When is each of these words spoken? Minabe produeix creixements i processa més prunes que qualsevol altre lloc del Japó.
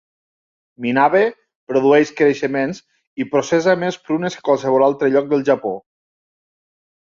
Minabe 0.85 1.19
produeix 1.71 2.13
creixements 2.21 2.81
i 3.25 3.29
processa 3.35 3.77
més 3.85 4.01
prunes 4.09 4.41
que 4.41 4.43
qualsevol 4.51 4.89
altre 4.89 5.13
lloc 5.15 5.31
del 5.37 5.49
Japó. 5.53 5.77